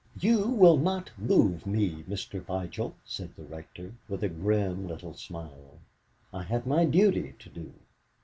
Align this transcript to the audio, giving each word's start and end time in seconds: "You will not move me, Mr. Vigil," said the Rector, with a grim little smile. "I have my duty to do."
"You 0.19 0.47
will 0.47 0.77
not 0.77 1.11
move 1.15 1.67
me, 1.67 2.01
Mr. 2.09 2.41
Vigil," 2.43 2.95
said 3.05 3.35
the 3.35 3.43
Rector, 3.43 3.93
with 4.09 4.23
a 4.23 4.29
grim 4.29 4.87
little 4.87 5.13
smile. 5.13 5.77
"I 6.33 6.41
have 6.41 6.65
my 6.65 6.85
duty 6.85 7.35
to 7.37 7.49
do." 7.49 7.73